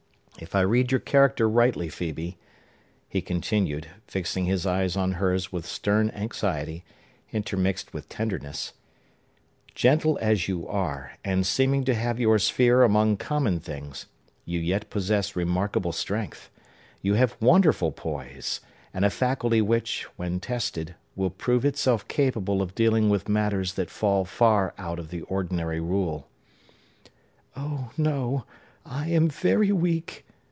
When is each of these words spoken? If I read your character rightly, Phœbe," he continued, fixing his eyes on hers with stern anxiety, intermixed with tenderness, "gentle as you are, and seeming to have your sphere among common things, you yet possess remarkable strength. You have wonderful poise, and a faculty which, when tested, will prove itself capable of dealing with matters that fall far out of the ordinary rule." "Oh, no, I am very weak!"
If 0.39 0.55
I 0.55 0.61
read 0.61 0.91
your 0.91 0.99
character 0.99 1.47
rightly, 1.47 1.87
Phœbe," 1.87 2.35
he 3.07 3.21
continued, 3.21 3.89
fixing 4.07 4.45
his 4.45 4.65
eyes 4.65 4.97
on 4.97 5.11
hers 5.13 5.51
with 5.51 5.67
stern 5.67 6.09
anxiety, 6.11 6.83
intermixed 7.31 7.93
with 7.93 8.09
tenderness, 8.09 8.73
"gentle 9.75 10.17
as 10.19 10.47
you 10.47 10.67
are, 10.67 11.15
and 11.23 11.45
seeming 11.45 11.83
to 11.83 11.93
have 11.93 12.19
your 12.19 12.39
sphere 12.39 12.81
among 12.81 13.17
common 13.17 13.59
things, 13.59 14.07
you 14.43 14.59
yet 14.59 14.89
possess 14.89 15.35
remarkable 15.35 15.91
strength. 15.91 16.49
You 17.03 17.13
have 17.13 17.37
wonderful 17.39 17.91
poise, 17.91 18.61
and 18.95 19.05
a 19.05 19.11
faculty 19.11 19.61
which, 19.61 20.05
when 20.15 20.39
tested, 20.39 20.95
will 21.15 21.29
prove 21.29 21.65
itself 21.65 22.07
capable 22.07 22.63
of 22.63 22.73
dealing 22.73 23.11
with 23.11 23.29
matters 23.29 23.75
that 23.75 23.91
fall 23.91 24.25
far 24.25 24.73
out 24.79 24.97
of 24.97 25.11
the 25.11 25.21
ordinary 25.23 25.79
rule." 25.81 26.27
"Oh, 27.55 27.91
no, 27.95 28.45
I 28.87 29.07
am 29.09 29.29
very 29.29 29.71
weak!" 29.71 30.25